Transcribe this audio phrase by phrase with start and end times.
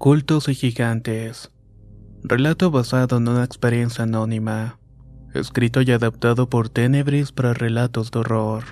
[0.00, 1.52] Cultos y gigantes.
[2.22, 4.78] Relato basado en una experiencia anónima.
[5.34, 8.64] Escrito y adaptado por Tenebris para relatos de horror.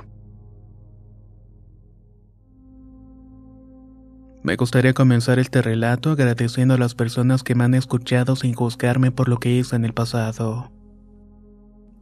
[4.42, 9.10] Me gustaría comenzar este relato agradeciendo a las personas que me han escuchado sin juzgarme
[9.10, 10.72] por lo que hice en el pasado.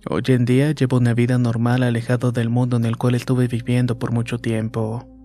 [0.09, 3.99] Hoy en día llevo una vida normal alejado del mundo en el cual estuve viviendo
[3.99, 5.16] por mucho tiempo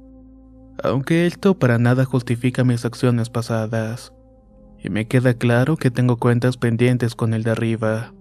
[0.84, 4.14] aunque esto para nada justifica mis acciones pasadas.
[4.84, 8.14] Y me queda claro que tengo cuentas pendientes con el de arriba.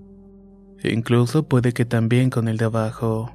[0.83, 3.33] Incluso puede que también con el de abajo.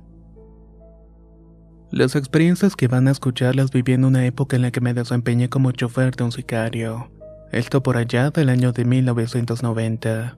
[1.92, 4.94] Las experiencias que van a escuchar las viví en una época en la que me
[4.94, 7.12] desempeñé como chofer de un sicario.
[7.52, 10.38] Esto por allá del año de 1990.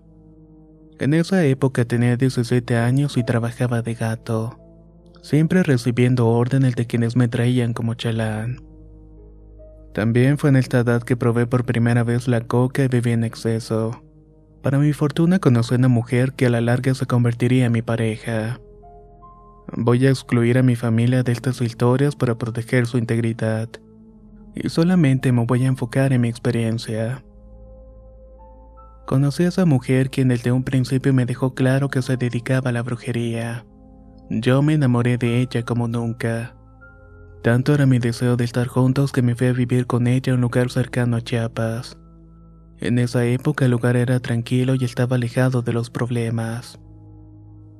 [0.99, 4.59] En esa época tenía 17 años y trabajaba de gato,
[5.22, 8.66] siempre recibiendo órdenes de quienes me traían como chalán.
[9.98, 13.23] También fue en esta edad que probé por primera vez la coca y bebí en
[13.23, 14.03] exceso.
[14.62, 17.81] Para mi fortuna conocí a una mujer que a la larga se convertiría en mi
[17.81, 18.59] pareja.
[19.75, 23.70] Voy a excluir a mi familia de estas historias para proteger su integridad.
[24.53, 27.23] Y solamente me voy a enfocar en mi experiencia.
[29.07, 32.74] Conocí a esa mujer quien desde un principio me dejó claro que se dedicaba a
[32.74, 33.66] la brujería.
[34.30, 36.56] Yo me enamoré de ella como nunca.
[37.47, 40.35] Tanto era mi deseo de estar juntos que me fui a vivir con ella a
[40.35, 41.97] un lugar cercano a Chiapas.
[42.78, 46.78] En esa época el lugar era tranquilo y estaba alejado de los problemas.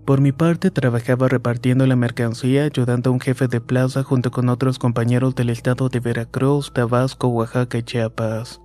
[0.06, 4.48] Por mi parte trabajaba repartiendo la mercancía ayudando a un jefe de plaza junto con
[4.48, 8.62] otros compañeros del estado de Veracruz, Tabasco, Oaxaca y Chiapas.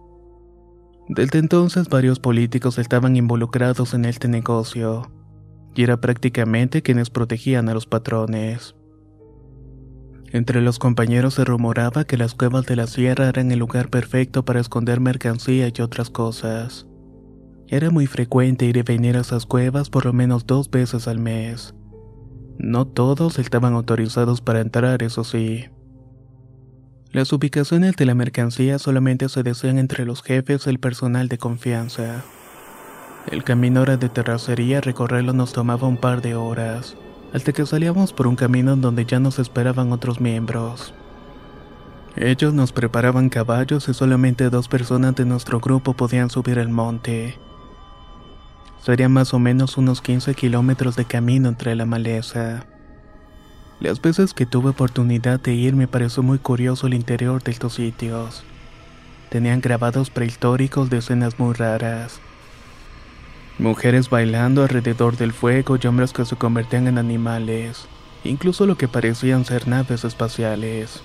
[1.08, 5.10] Desde entonces varios políticos estaban involucrados en este negocio,
[5.74, 8.76] y era prácticamente quienes protegían a los patrones.
[10.32, 14.46] Entre los compañeros se rumoraba que las cuevas de la sierra eran el lugar perfecto
[14.46, 16.86] para esconder mercancía y otras cosas.
[17.68, 21.18] Era muy frecuente ir y venir a esas cuevas por lo menos dos veces al
[21.18, 21.74] mes.
[22.56, 25.66] No todos estaban autorizados para entrar, eso sí.
[27.10, 31.36] Las ubicaciones de la mercancía solamente se decían entre los jefes y el personal de
[31.36, 32.24] confianza.
[33.30, 36.96] El camino era de terracería, recorrerlo nos tomaba un par de horas
[37.32, 40.94] hasta que salíamos por un camino en donde ya nos esperaban otros miembros.
[42.16, 47.38] Ellos nos preparaban caballos y solamente dos personas de nuestro grupo podían subir el monte.
[48.82, 52.66] Serían más o menos unos 15 kilómetros de camino entre la maleza.
[53.80, 57.74] Las veces que tuve oportunidad de ir me pareció muy curioso el interior de estos
[57.74, 58.44] sitios.
[59.30, 62.20] Tenían grabados prehistóricos de escenas muy raras
[63.58, 67.86] Mujeres bailando alrededor del fuego y hombres que se convertían en animales,
[68.24, 71.02] incluso lo que parecían ser naves espaciales.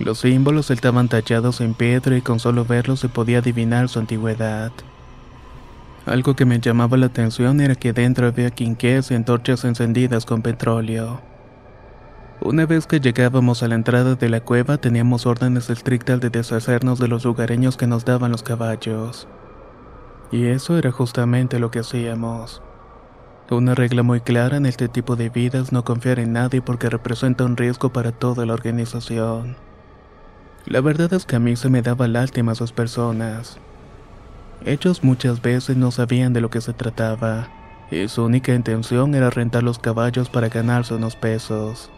[0.00, 4.72] Los símbolos estaban tallados en piedra y con solo verlos se podía adivinar su antigüedad.
[6.06, 10.42] Algo que me llamaba la atención era que dentro había quinqués y antorchas encendidas con
[10.42, 11.20] petróleo.
[12.40, 16.98] Una vez que llegábamos a la entrada de la cueva teníamos órdenes estrictas de deshacernos
[16.98, 19.28] de los lugareños que nos daban los caballos.
[20.30, 22.62] Y eso era justamente lo que hacíamos.
[23.50, 27.44] Una regla muy clara en este tipo de vidas no confiar en nadie porque representa
[27.44, 29.56] un riesgo para toda la organización.
[30.66, 33.58] La verdad es que a mí se me daba lástima a sus personas.
[34.66, 37.48] Ellos muchas veces no sabían de lo que se trataba,
[37.90, 41.90] y su única intención era rentar los caballos para ganarse unos pesos.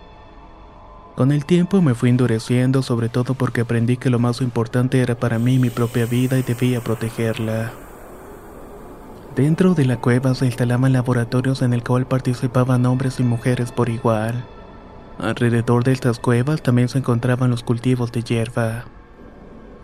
[1.17, 5.17] Con el tiempo me fui endureciendo sobre todo porque aprendí que lo más importante era
[5.17, 7.90] para mí mi propia vida y debía protegerla.
[9.37, 13.89] Dentro de la cueva se instalaban laboratorios en el cual participaban hombres y mujeres por
[13.89, 14.45] igual.
[15.19, 18.87] Alrededor de estas cuevas también se encontraban los cultivos de hierba.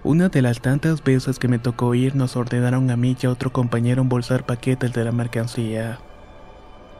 [0.02, 3.30] Una de las tantas veces que me tocó ir nos ordenaron a mí y a
[3.30, 6.00] otro compañero embolsar paquetes de la mercancía.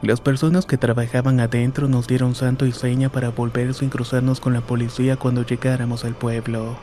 [0.02, 4.52] Las personas que trabajaban adentro nos dieron santo y seña para volver sin cruzarnos con
[4.52, 6.76] la policía cuando llegáramos al pueblo.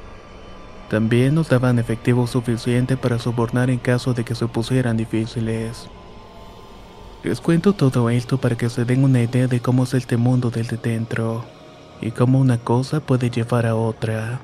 [0.89, 5.89] También nos daban efectivo suficiente para sobornar en caso de que se pusieran difíciles.
[7.23, 10.51] Les cuento todo esto para que se den una idea de cómo es este mundo
[10.51, 11.45] del de dentro
[12.01, 14.41] y cómo una cosa puede llevar a otra.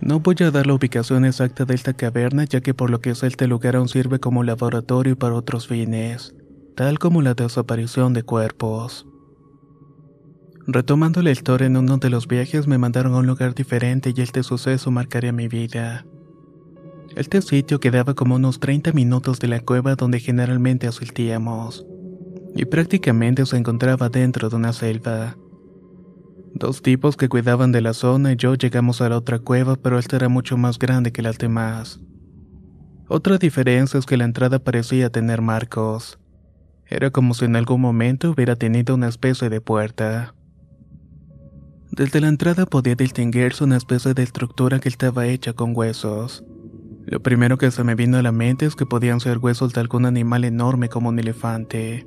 [0.00, 3.14] No voy a dar la ubicación exacta de esta caverna ya que por lo que
[3.14, 6.34] sé este lugar aún sirve como laboratorio para otros fines,
[6.74, 9.06] tal como la desaparición de cuerpos.
[10.66, 14.20] Retomando la historia en uno de los viajes me mandaron a un lugar diferente y
[14.20, 16.06] este suceso marcaría mi vida.
[17.16, 21.84] Este sitio quedaba como unos 30 minutos de la cueva donde generalmente asistíamos,
[22.54, 25.36] y prácticamente se encontraba dentro de una selva.
[26.54, 29.98] Dos tipos que cuidaban de la zona y yo llegamos a la otra cueva, pero
[29.98, 32.00] esta era mucho más grande que las demás.
[33.08, 36.20] Otra diferencia es que la entrada parecía tener marcos.
[36.86, 40.34] Era como si en algún momento hubiera tenido una especie de puerta.
[41.92, 46.44] Desde la entrada podía distinguirse una especie de estructura que estaba hecha con huesos.
[47.06, 49.80] Lo primero que se me vino a la mente es que podían ser huesos de
[49.80, 52.06] algún animal enorme como un elefante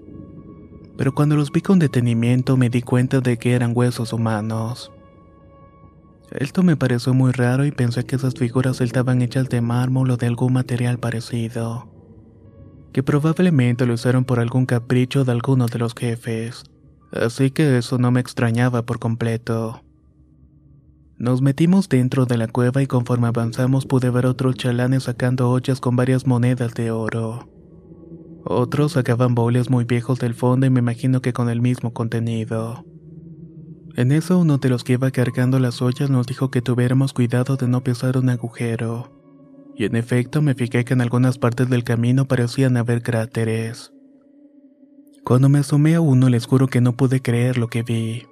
[0.97, 4.91] pero cuando los vi con detenimiento me di cuenta de que eran huesos humanos.
[6.31, 10.17] Esto me pareció muy raro y pensé que esas figuras estaban hechas de mármol o
[10.17, 11.87] de algún material parecido,
[12.93, 16.63] que probablemente lo usaron por algún capricho de alguno de los jefes,
[17.15, 19.81] así que eso no me extrañaba por completo.
[21.17, 25.79] Nos metimos dentro de la cueva y conforme avanzamos pude ver otros chalanes sacando ollas
[25.79, 27.49] con varias monedas de oro.
[28.43, 32.85] Otros sacaban bowls muy viejos del fondo y me imagino que con el mismo contenido.
[33.95, 37.55] En eso uno de los que iba cargando las ollas nos dijo que tuviéramos cuidado
[37.55, 39.09] de no pisar un agujero.
[39.77, 43.94] Y en efecto me fijé que en algunas partes del camino parecían haber cráteres.
[45.25, 48.27] Cuando me asomé a uno les juro que no pude creer lo que vi.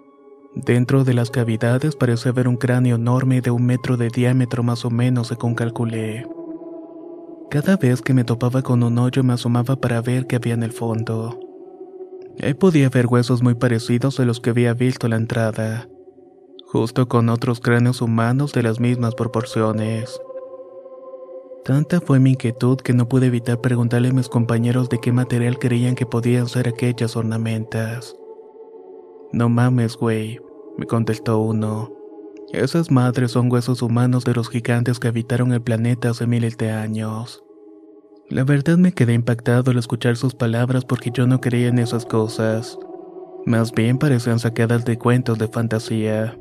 [0.54, 4.86] Dentro de las cavidades parecía haber un cráneo enorme de un metro de diámetro más
[4.86, 6.28] o menos según calculé.
[7.50, 10.62] Cada vez que me topaba con un hoyo me asomaba para ver qué había en
[10.62, 11.40] el fondo.
[12.40, 15.88] Ahí podía ver huesos muy parecidos a los que había visto en la entrada,
[16.68, 20.22] justo con otros cráneos humanos de las mismas proporciones.
[21.66, 25.60] Tanta fue mi inquietud que no pude evitar preguntarle a mis compañeros de qué material
[25.60, 28.18] creían que podían ser aquellas ornamentas.
[29.32, 30.42] No mames, güey,
[30.78, 31.90] me contestó uno.
[32.52, 36.72] Esas madres son huesos humanos de los gigantes que habitaron el planeta hace miles de
[36.72, 37.42] años.
[38.30, 42.06] La verdad me quedé impactado al escuchar sus palabras porque yo no creía en esas
[42.06, 42.78] cosas.
[43.46, 46.38] Más bien parecían sacadas de cuentos de fantasía.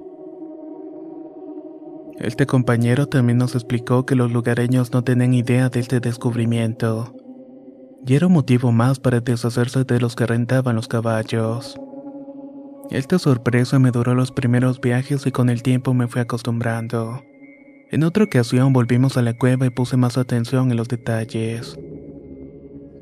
[2.18, 7.14] Este compañero también nos explicó que los lugareños no tenían idea de este descubrimiento.
[8.06, 11.76] Y era un motivo más para deshacerse de los que rentaban los caballos.
[12.90, 17.22] Esta sorpresa me duró los primeros viajes y con el tiempo me fui acostumbrando.
[17.90, 21.78] En otra ocasión volvimos a la cueva y puse más atención en los detalles.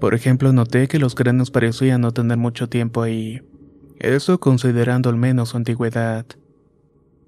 [0.00, 3.40] Por ejemplo, noté que los cráneos parecían no tener mucho tiempo ahí.
[3.98, 6.24] Eso considerando al menos su antigüedad.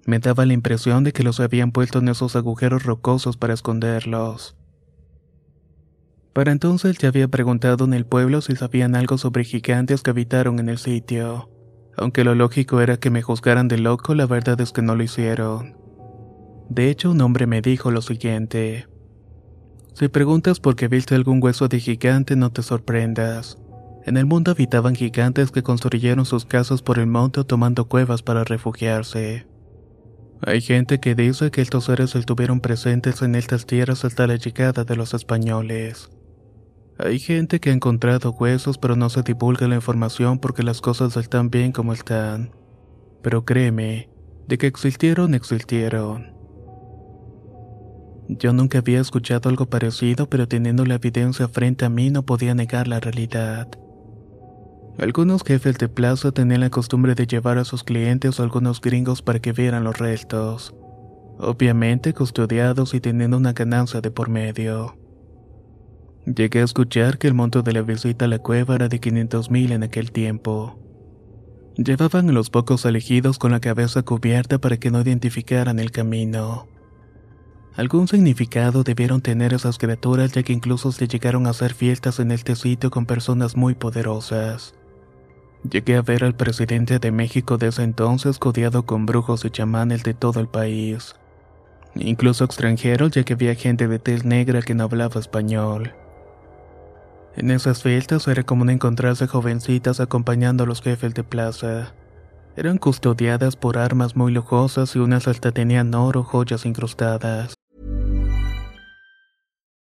[0.04, 4.56] Me daba la impresión de que los habían puesto en esos agujeros rocosos para esconderlos.
[6.32, 10.58] Para entonces ya había preguntado en el pueblo si sabían algo sobre gigantes que habitaron
[10.58, 11.50] en el sitio.
[11.96, 15.02] Aunque lo lógico era que me juzgaran de loco, la verdad es que no lo
[15.02, 15.76] hicieron.
[16.70, 18.86] De hecho, un hombre me dijo lo siguiente.
[19.92, 23.58] Si preguntas por qué viste algún hueso de gigante, no te sorprendas.
[24.06, 28.42] En el mundo habitaban gigantes que construyeron sus casas por el monte tomando cuevas para
[28.42, 29.46] refugiarse.
[30.44, 34.82] Hay gente que dice que estos seres estuvieron presentes en estas tierras hasta la llegada
[34.82, 36.10] de los españoles.
[36.98, 41.16] Hay gente que ha encontrado huesos pero no se divulga la información porque las cosas
[41.16, 42.50] están bien como están.
[43.22, 44.10] Pero créeme,
[44.48, 46.32] de que existieron, existieron.
[48.28, 52.54] Yo nunca había escuchado algo parecido, pero teniendo la evidencia frente a mí no podía
[52.54, 53.68] negar la realidad.
[54.98, 59.22] Algunos jefes de plaza tenían la costumbre de llevar a sus clientes o algunos gringos
[59.22, 60.74] para que vieran los restos,
[61.38, 64.96] obviamente custodiados y teniendo una ganancia de por medio.
[66.26, 69.50] Llegué a escuchar que el monto de la visita a la cueva era de 500
[69.50, 70.78] mil en aquel tiempo.
[71.76, 76.68] Llevaban a los pocos elegidos con la cabeza cubierta para que no identificaran el camino.
[77.74, 82.30] Algún significado debieron tener esas criaturas ya que incluso se llegaron a hacer fiestas en
[82.30, 84.74] este sitio con personas muy poderosas.
[85.70, 90.02] Llegué a ver al presidente de México de ese entonces codiado con brujos y chamanes
[90.02, 91.14] de todo el país.
[91.94, 95.94] Incluso extranjeros ya que había gente de tez negra que no hablaba español.
[97.36, 101.94] En esas fiestas era común encontrarse jovencitas acompañando a los jefes de plaza.
[102.56, 107.54] Eran custodiadas por armas muy lujosas y unas hasta tenían oro joyas incrustadas.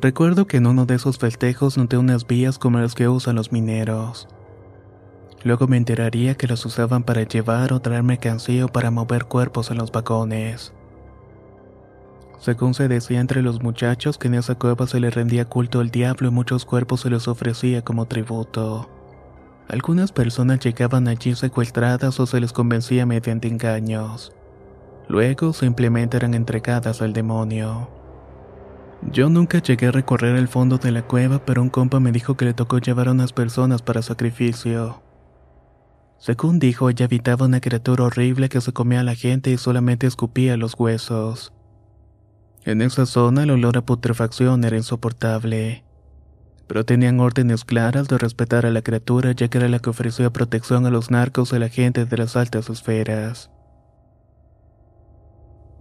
[0.00, 3.52] Recuerdo que en uno de esos festejos noté unas vías como las que usan los
[3.52, 4.28] mineros.
[5.44, 9.70] Luego me enteraría que las usaban para llevar o traer mercancía o para mover cuerpos
[9.70, 10.72] en los vagones.
[12.38, 15.90] Según se decía entre los muchachos que en esa cueva se le rendía culto al
[15.90, 18.88] diablo y muchos cuerpos se les ofrecía como tributo.
[19.68, 24.32] Algunas personas llegaban allí secuestradas o se les convencía mediante engaños.
[25.08, 27.99] Luego simplemente eran entregadas al demonio.
[29.02, 32.36] Yo nunca llegué a recorrer el fondo de la cueva, pero un compa me dijo
[32.36, 35.02] que le tocó llevar a unas personas para sacrificio.
[36.18, 40.06] Según dijo, ella habitaba una criatura horrible que se comía a la gente y solamente
[40.06, 41.54] escupía los huesos.
[42.64, 45.82] En esa zona el olor a putrefacción era insoportable.
[46.66, 50.30] Pero tenían órdenes claras de respetar a la criatura ya que era la que ofrecía
[50.30, 53.50] protección a los narcos y a la gente de las altas esferas.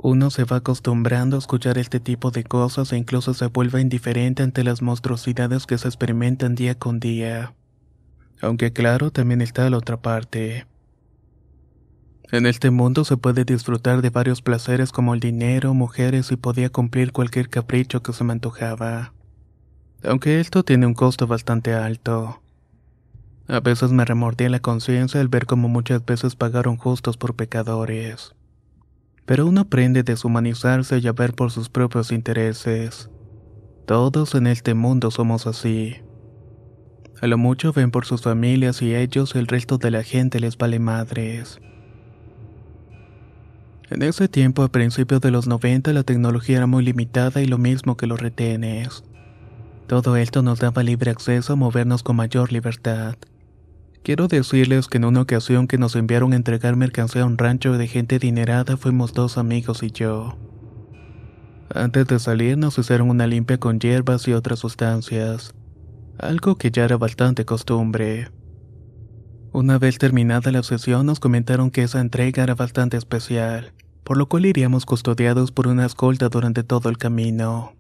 [0.02, 4.44] Uno se va acostumbrando a escuchar este tipo de cosas e incluso se vuelve indiferente
[4.44, 7.54] ante las monstruosidades que se experimentan día con día.
[8.42, 10.66] Aunque claro, también está la otra parte.
[12.32, 16.70] En este mundo se puede disfrutar de varios placeres como el dinero, mujeres y podía
[16.70, 19.14] cumplir cualquier capricho que se me antojaba.
[20.06, 22.42] Aunque esto tiene un costo bastante alto.
[23.50, 28.34] A veces me remordía la conciencia al ver cómo muchas veces pagaron justos por pecadores
[29.30, 33.12] pero uno aprende a deshumanizarse y a ver por sus propios intereses.
[33.86, 35.98] Todos en este mundo somos así.
[37.22, 40.58] A lo mucho ven por sus familias y ellos el resto de la gente les
[40.58, 41.60] vale madres.
[43.92, 47.60] En ese tiempo, a principios de los 90, la tecnología era muy limitada y lo
[47.60, 49.04] mismo que los retenes.
[49.86, 53.16] Todo esto nos daba libre acceso a movernos con mayor libertad.
[54.04, 57.78] Quiero decirles que en una ocasión que nos enviaron a entregar mercancía a un rancho
[57.78, 60.38] de gente adinerada fuimos dos amigos y yo.
[61.74, 65.54] Antes de salir nos hicieron una limpia con hierbas y otras sustancias,
[66.18, 68.30] algo que ya era bastante costumbre.
[69.52, 74.28] Una vez terminada la sesión nos comentaron que esa entrega era bastante especial, por lo
[74.28, 77.74] cual iríamos custodiados por una escolta durante todo el camino.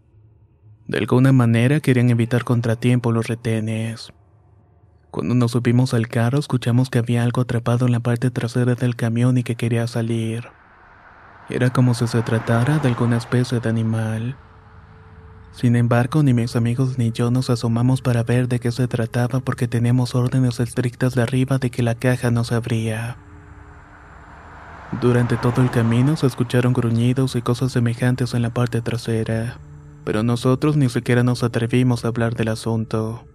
[0.87, 4.11] De alguna manera querían evitar contratiempo los retenes.
[5.11, 8.95] Cuando nos subimos al carro escuchamos que había algo atrapado en la parte trasera del
[8.95, 10.49] camión y que quería salir.
[11.49, 14.37] Era como si se tratara de alguna especie de animal.
[15.51, 19.39] Sin embargo, ni mis amigos ni yo nos asomamos para ver de qué se trataba
[19.39, 23.17] porque teníamos órdenes estrictas de arriba de que la caja no se abría.
[25.01, 29.59] Durante todo el camino se escucharon gruñidos y cosas semejantes en la parte trasera,
[30.03, 33.28] pero nosotros ni siquiera nos atrevimos a hablar del asunto.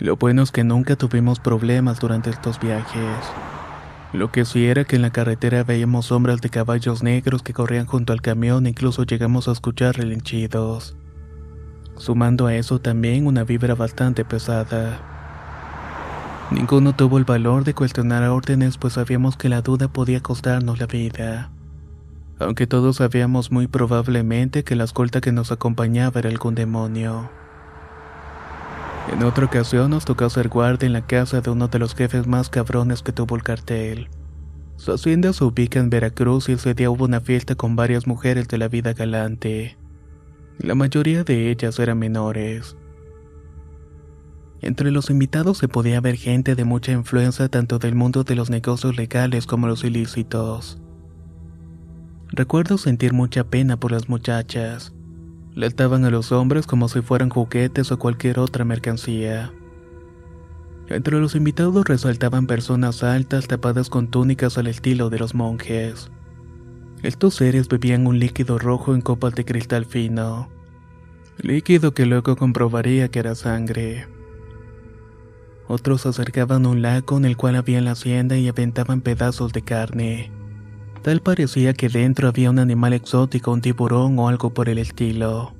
[0.00, 3.18] Lo bueno es que nunca tuvimos problemas durante estos viajes.
[4.14, 7.84] Lo que sí era que en la carretera veíamos sombras de caballos negros que corrían
[7.84, 10.96] junto al camión e incluso llegamos a escuchar relinchidos.
[11.96, 14.98] Sumando a eso también una vibra bastante pesada.
[16.50, 20.86] Ninguno tuvo el valor de cuestionar órdenes pues sabíamos que la duda podía costarnos la
[20.86, 21.50] vida.
[22.38, 27.30] Aunque todos sabíamos muy probablemente que la escolta que nos acompañaba era algún demonio.
[29.08, 32.26] En otra ocasión nos tocó ser guardia en la casa de uno de los jefes
[32.26, 34.08] más cabrones que tuvo el cartel.
[34.76, 38.48] Su hacienda se ubica en Veracruz y ese día hubo una fiesta con varias mujeres
[38.48, 39.76] de la vida galante.
[40.58, 42.76] La mayoría de ellas eran menores.
[44.62, 48.50] Entre los invitados se podía ver gente de mucha influencia tanto del mundo de los
[48.50, 50.78] negocios legales como los ilícitos.
[52.28, 54.92] Recuerdo sentir mucha pena por las muchachas
[55.54, 59.52] le ataban a los hombres como si fueran juguetes o cualquier otra mercancía.
[60.88, 66.10] Entre los invitados resaltaban personas altas tapadas con túnicas al estilo de los monjes.
[67.02, 70.50] Estos seres bebían un líquido rojo en copas de cristal fino,
[71.38, 74.06] líquido que luego comprobaría que era sangre.
[75.68, 80.39] Otros acercaban un lago en el cual había la hacienda y aventaban pedazos de carne.
[81.02, 85.54] Tal parecía que dentro había un animal exótico, un tiburón o algo por el estilo.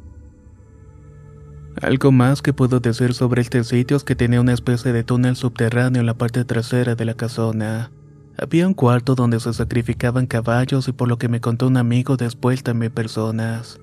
[1.81, 5.37] Algo más que puedo decir sobre este sitio es que tenía una especie de túnel
[5.37, 7.91] subterráneo en la parte trasera de la casona.
[8.37, 12.17] Había un cuarto donde se sacrificaban caballos y por lo que me contó un amigo
[12.19, 13.81] después también personas.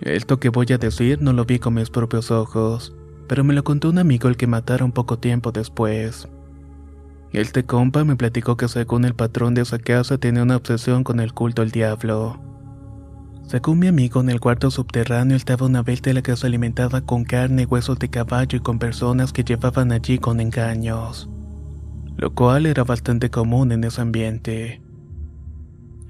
[0.00, 2.94] Esto que voy a decir no lo vi con mis propios ojos,
[3.28, 6.26] pero me lo contó un amigo el que mataron poco tiempo después.
[7.32, 11.20] Este compa me platicó que según el patrón de esa casa tenía una obsesión con
[11.20, 12.40] el culto al diablo.
[13.46, 17.66] Según mi amigo, en el cuarto subterráneo estaba una bestia que se alimentaba con carne
[17.66, 21.28] huesos de caballo y con personas que llevaban allí con engaños,
[22.16, 24.82] lo cual era bastante común en ese ambiente.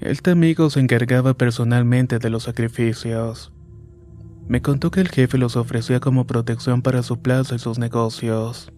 [0.01, 3.53] Este amigo se encargaba personalmente de los sacrificios.
[4.49, 8.73] Me contó que el jefe los ofrecía como protección para su plaza y sus negocios.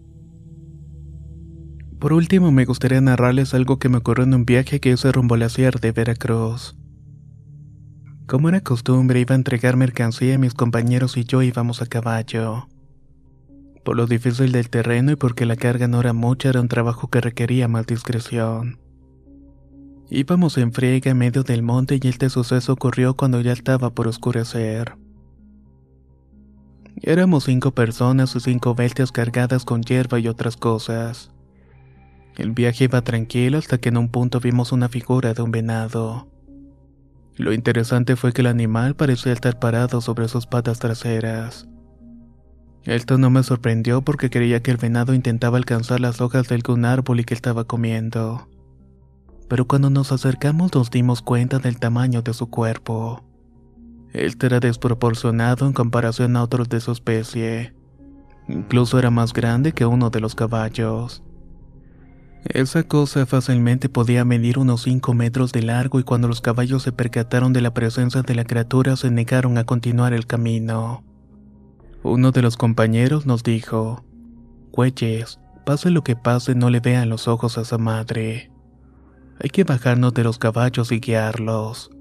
[2.03, 5.35] Por último, me gustaría narrarles algo que me ocurrió en un viaje que hice rumbo
[5.35, 6.75] a la sierra de Veracruz.
[8.27, 12.67] Como era costumbre, iba a entregar mercancía y mis compañeros y yo íbamos a caballo.
[13.85, 17.09] Por lo difícil del terreno y porque la carga no era mucha, era un trabajo
[17.09, 18.81] que requería más discreción.
[20.09, 24.09] Íbamos en friega en medio del monte y este suceso ocurrió cuando ya estaba por
[24.09, 24.97] oscurecer.
[27.01, 31.32] Éramos cinco personas y cinco bestias cargadas con hierba y otras cosas.
[32.35, 36.27] El viaje iba tranquilo hasta que en un punto vimos una figura de un venado.
[37.35, 41.67] Lo interesante fue que el animal parecía estar parado sobre sus patas traseras.
[42.83, 46.85] Esto no me sorprendió porque creía que el venado intentaba alcanzar las hojas de algún
[46.85, 48.47] árbol y que estaba comiendo.
[49.47, 53.23] Pero cuando nos acercamos nos dimos cuenta del tamaño de su cuerpo.
[54.11, 57.73] Este era desproporcionado en comparación a otros de su especie.
[58.47, 61.23] Incluso era más grande que uno de los caballos.
[62.45, 66.91] Esa cosa fácilmente podía medir unos 5 metros de largo y cuando los caballos se
[66.91, 71.03] percataron de la presencia de la criatura se negaron a continuar el camino.
[72.03, 74.03] Uno de los compañeros nos dijo,
[74.73, 78.51] Güeyes, pase lo que pase no le vean los ojos a esa madre.
[79.39, 81.91] Hay que bajarnos de los caballos y guiarlos.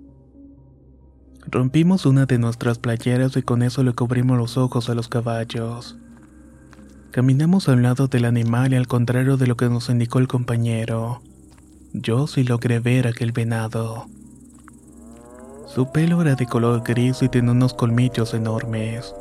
[1.46, 5.98] Rompimos una de nuestras playeras y con eso le cubrimos los ojos a los caballos.
[7.12, 11.20] Caminamos al lado del animal y al contrario de lo que nos indicó el compañero.
[11.92, 14.06] Yo sí logré ver aquel venado.
[15.66, 19.14] Su pelo era de color gris y tenía unos colmillos enormes.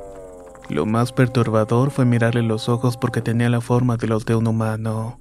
[0.69, 4.47] Lo más perturbador fue mirarle los ojos porque tenía la forma de los de un
[4.47, 5.19] humano.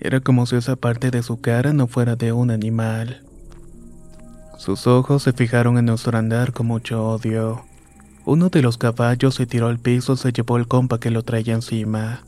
[0.00, 3.22] Era como si esa parte de su cara no fuera de un animal.
[4.56, 7.66] Sus ojos se fijaron en nuestro andar con mucho odio.
[8.26, 11.22] Uno de los caballos se tiró al piso y se llevó el compa que lo
[11.22, 12.24] traía encima.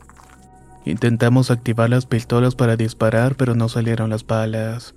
[0.84, 4.94] Intentamos activar las pistolas para disparar, pero no salieron las balas.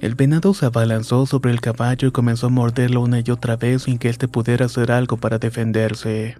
[0.00, 3.82] El venado se abalanzó sobre el caballo y comenzó a morderlo una y otra vez
[3.84, 6.36] sin que éste pudiera hacer algo para defenderse.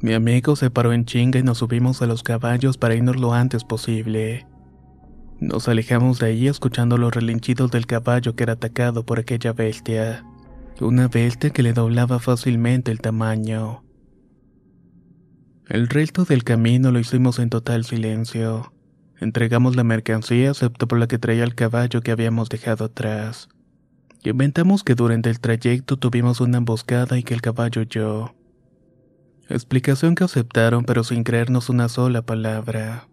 [0.00, 3.34] Mi amigo se paró en chinga y nos subimos a los caballos para irnos lo
[3.34, 4.46] antes posible.
[5.40, 10.24] Nos alejamos de ahí escuchando los relinchidos del caballo que era atacado por aquella bestia.
[10.80, 13.84] Una bestia que le doblaba fácilmente el tamaño.
[15.68, 18.72] El resto del camino lo hicimos en total silencio.
[19.20, 23.50] Entregamos la mercancía excepto por la que traía el caballo que habíamos dejado atrás.
[24.24, 28.34] Inventamos que durante el trayecto tuvimos una emboscada y que el caballo yo.
[29.50, 33.06] Explicación que aceptaron pero sin creernos una sola palabra.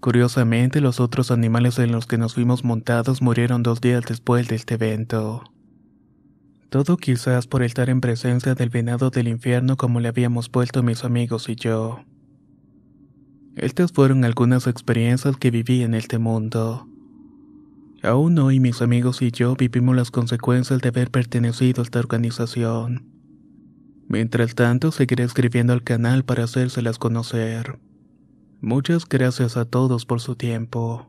[0.00, 4.56] Curiosamente, los otros animales en los que nos fuimos montados murieron dos días después de
[4.56, 5.44] este evento.
[6.74, 11.04] Todo quizás por estar en presencia del venado del infierno como le habíamos puesto mis
[11.04, 12.00] amigos y yo.
[13.54, 16.88] Estas fueron algunas experiencias que viví en este mundo.
[18.02, 23.06] Aún hoy mis amigos y yo vivimos las consecuencias de haber pertenecido a esta organización.
[24.08, 27.78] Mientras tanto, seguiré escribiendo al canal para hacérselas conocer.
[28.60, 31.08] Muchas gracias a todos por su tiempo.